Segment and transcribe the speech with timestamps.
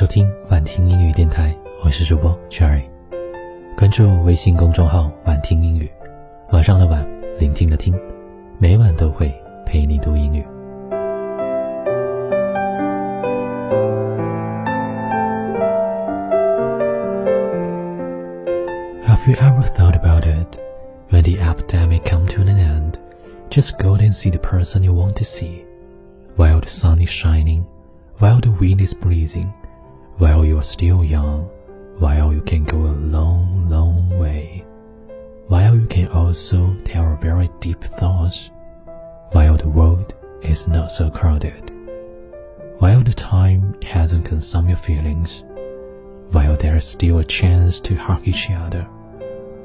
[0.00, 2.84] 收听晚听英语电台，我是主播 Cherry。
[3.76, 5.90] 关注微信公众号“晚听英语”，
[6.52, 7.06] 晚上的晚，
[7.38, 7.94] 聆听的听，
[8.58, 9.30] 每晚都会
[9.66, 10.42] 陪你读英语。
[19.04, 20.58] Have you ever thought about it?
[21.10, 22.94] When the epidemic come to an end,
[23.50, 25.64] just go and see the person you want to see.
[26.36, 27.64] While the sun is shining,
[28.18, 29.52] while the wind is breezing,
[30.17, 31.49] while you are still young,
[31.99, 34.65] while you can go a long, long way,
[35.47, 38.49] while you can also tell very deep thoughts,
[39.31, 41.71] while the world is not so crowded,
[42.79, 45.43] while the time hasn't consumed your feelings,
[46.31, 48.83] while there is still a chance to hug each other,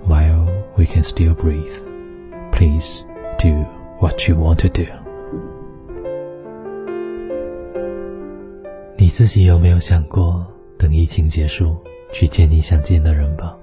[0.04, 1.78] while we can still breathe,
[2.52, 3.04] please
[3.38, 3.52] do
[4.00, 4.99] what you want to do.
[9.10, 10.46] 你自己有没有想过，
[10.78, 11.76] 等疫情结束，
[12.12, 13.56] 去见你想见的人吧？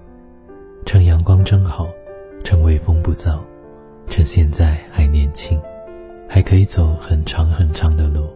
[0.85, 1.87] 趁阳光正好，
[2.43, 3.39] 趁微风不燥，
[4.09, 5.57] 趁现在还年轻，
[6.27, 8.27] 还可以走很长很长的路，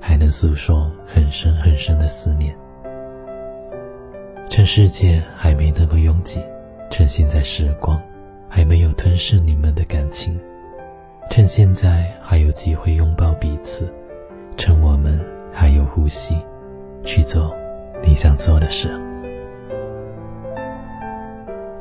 [0.00, 2.56] 还能诉说很深很深的思念。
[4.48, 6.38] 趁世界还没那么拥挤，
[6.88, 8.00] 趁现在时光
[8.48, 10.38] 还没有吞噬你们的感情，
[11.32, 13.92] 趁现在还有机会拥抱彼此，
[14.56, 15.13] 趁我们。
[15.54, 16.36] 还有呼吸，
[17.04, 17.54] 去做
[18.02, 18.90] 你想做的事。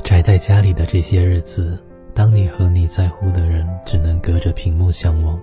[0.04, 1.78] 宅在家里的这些日子，
[2.14, 5.40] 当你和你在乎的人只能隔着屏幕相望，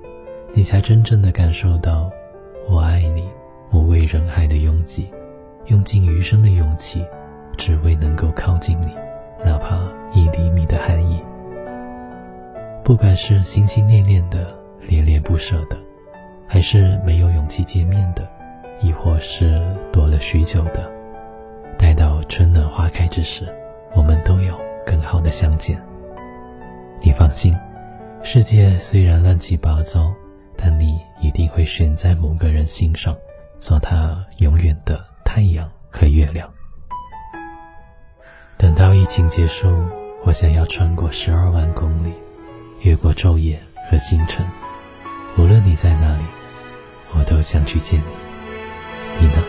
[0.55, 2.09] 你才真正的感受到
[2.71, 3.29] “我爱你，
[3.71, 5.11] 我为人海”的拥挤，
[5.67, 7.05] 用尽余生的勇气，
[7.57, 8.95] 只为能够靠近你，
[9.45, 9.81] 哪怕
[10.13, 11.21] 一厘米的含义。
[12.85, 14.55] 不管是心心念念的，
[14.87, 15.77] 恋恋不舍的。
[16.53, 18.29] 还是没有勇气见面的，
[18.81, 19.63] 亦或是
[19.93, 20.91] 躲了许久的，
[21.79, 23.47] 待到春暖花开之时，
[23.95, 25.81] 我们都有更好的相见。
[27.01, 27.57] 你放心，
[28.25, 30.13] 世界虽然乱七八糟，
[30.57, 33.17] 但你一定会选在某个人心上，
[33.61, 36.53] 做他永远的太阳和月亮。
[38.59, 39.69] 等到疫情结束，
[40.25, 42.13] 我想要穿过十二万公里，
[42.81, 43.57] 越过昼夜
[43.89, 44.45] 和星辰，
[45.39, 46.25] 无论你在哪里。
[47.13, 48.07] 我都想去见你，
[49.21, 49.43] 你呢？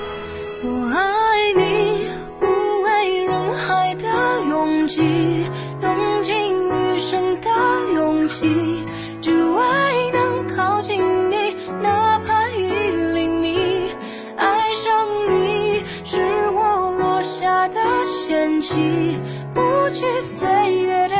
[0.64, 2.08] 我爱你，
[2.40, 2.46] 不
[2.84, 4.04] 畏人海的
[4.50, 5.46] 拥挤，
[5.82, 7.50] 用尽余生的
[7.94, 8.84] 勇气，
[9.22, 12.72] 只为能靠近你，哪怕一
[13.14, 13.90] 厘米。
[14.38, 16.18] 爱上你是
[16.52, 19.18] 我落下的险棋，
[19.54, 20.48] 不惧岁
[20.80, 21.16] 月的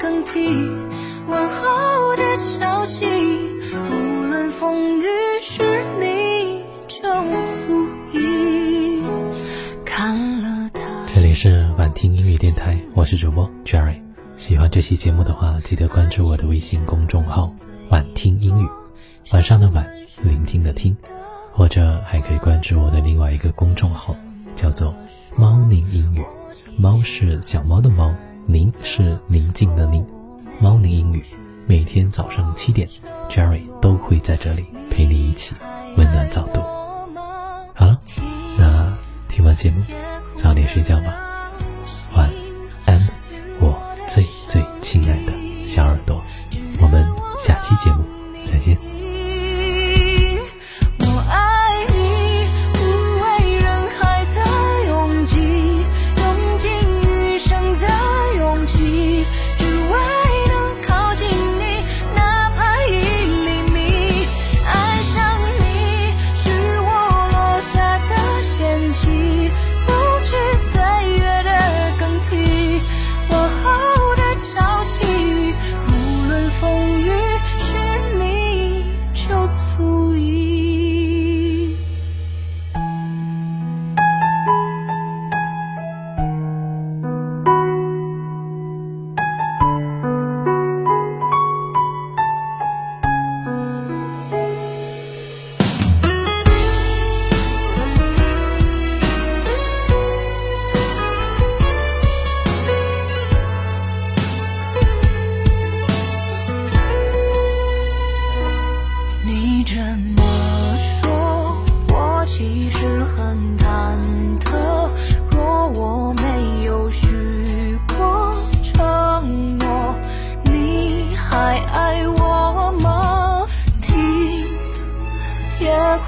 [0.00, 0.70] 更替，
[13.04, 13.96] 我是主播 Jerry。
[14.38, 17.52] 喜欢这期节目的话，记得关注我的微信公众号
[17.92, 18.66] “晚听英语”，
[19.30, 19.86] 晚上的晚，
[20.22, 20.96] 聆听的听，
[21.52, 24.16] 或者还可以关注我的另外一个公众号，
[24.56, 24.94] 叫做
[25.36, 26.24] “猫宁英语”。
[26.80, 28.10] 猫是小猫的猫，
[28.46, 30.02] 宁是宁静的宁。
[30.58, 31.22] 猫宁英语，
[31.66, 32.88] 每天早上七点
[33.28, 35.54] ，Jerry 都会在这里陪你一起
[35.98, 36.60] 温暖早读。
[37.74, 38.00] 好了，
[38.56, 38.96] 那
[39.28, 39.82] 听完节目。
[40.36, 41.14] 早点睡觉吧，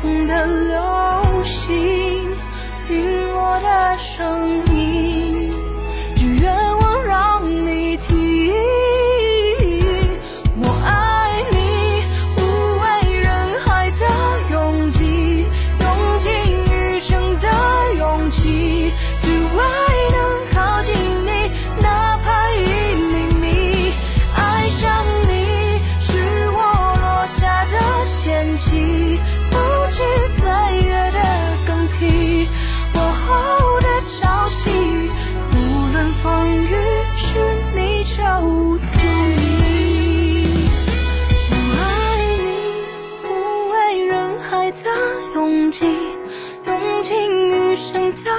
[0.00, 2.36] 空的流星，
[2.88, 4.65] 陨落的声音。
[45.84, 48.30] 用尽余生的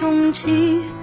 [0.00, 0.95] 勇气。